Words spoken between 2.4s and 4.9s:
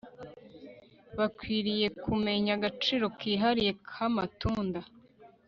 agaciro kihariye kamatunda